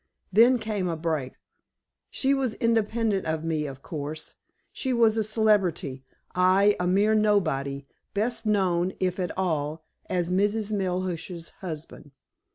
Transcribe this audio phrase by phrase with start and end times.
[0.33, 1.33] Then came a break.
[2.09, 4.33] She was independent of me, of course.
[4.71, 7.85] She was a celebrity, I a mere nobody,
[8.15, 12.09] best known, if at all, as 'Miss Melhuish's husband.